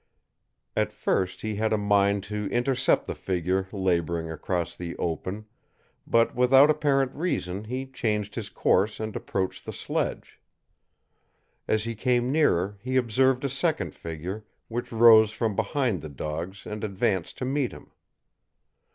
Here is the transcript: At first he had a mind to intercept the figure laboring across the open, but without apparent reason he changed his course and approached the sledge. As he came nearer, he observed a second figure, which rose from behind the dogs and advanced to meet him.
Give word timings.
At 0.75 0.91
first 0.91 1.41
he 1.43 1.53
had 1.57 1.71
a 1.71 1.77
mind 1.77 2.23
to 2.23 2.47
intercept 2.51 3.05
the 3.05 3.13
figure 3.13 3.67
laboring 3.71 4.31
across 4.31 4.75
the 4.75 4.97
open, 4.97 5.45
but 6.07 6.33
without 6.33 6.71
apparent 6.71 7.13
reason 7.13 7.65
he 7.65 7.85
changed 7.85 8.33
his 8.33 8.49
course 8.49 8.99
and 8.99 9.15
approached 9.15 9.63
the 9.63 9.71
sledge. 9.71 10.41
As 11.67 11.83
he 11.83 11.93
came 11.93 12.31
nearer, 12.31 12.79
he 12.81 12.97
observed 12.97 13.45
a 13.45 13.49
second 13.49 13.93
figure, 13.93 14.43
which 14.69 14.91
rose 14.91 15.29
from 15.29 15.55
behind 15.55 16.01
the 16.01 16.09
dogs 16.09 16.65
and 16.65 16.83
advanced 16.83 17.37
to 17.37 17.45
meet 17.45 17.71
him. 17.71 17.91